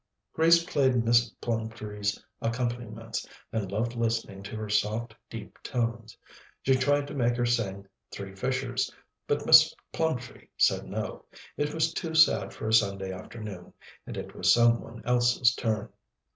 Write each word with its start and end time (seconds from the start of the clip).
Grace 0.33 0.63
played 0.63 1.05
Miss 1.05 1.29
Plumtree's 1.41 2.19
accompaniments, 2.41 3.23
and 3.53 3.71
loved 3.71 3.93
listening 3.93 4.41
to 4.41 4.55
her 4.55 4.67
soft, 4.67 5.13
deep 5.29 5.61
tones. 5.61 6.17
She 6.63 6.73
tried 6.73 7.05
to 7.05 7.13
make 7.13 7.37
her 7.37 7.45
sing 7.45 7.85
"Three 8.09 8.33
Fishers," 8.33 8.91
but 9.27 9.45
Miss 9.45 9.75
Plumtree 9.93 10.49
said 10.57 10.87
no: 10.87 11.25
it 11.55 11.71
was 11.71 11.93
too 11.93 12.15
sad 12.15 12.51
for 12.51 12.67
a 12.67 12.73
Sunday 12.73 13.11
afternoon, 13.11 13.75
and 14.07 14.17
it 14.17 14.33
was 14.35 14.51
some 14.51 14.81
one 14.81 15.03
else's 15.05 15.53
turn. 15.53 15.93